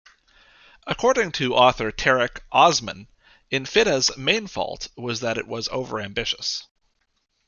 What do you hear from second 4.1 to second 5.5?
main fault was that it